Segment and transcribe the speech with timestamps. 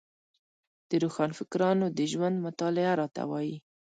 [0.89, 3.57] د روښانفکرانو د ژوند مطالعه راته وايي.